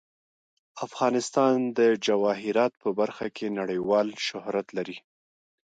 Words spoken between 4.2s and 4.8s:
شهرت